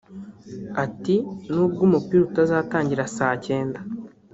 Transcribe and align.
Ati 0.85 1.15
“Nubwo 1.51 1.79
umupira 1.87 2.21
uzatangira 2.43 3.11
saa 3.15 3.35
cyenda 3.45 3.79